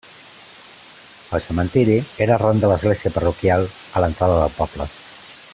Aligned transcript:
El 1.37 1.43
cementiri 1.49 1.99
era 2.27 2.39
ran 2.45 2.65
de 2.65 2.73
l'església 2.73 3.15
parroquial, 3.19 3.69
a 4.01 4.05
l'entrada 4.07 4.43
del 4.45 4.59
poble. 4.61 4.93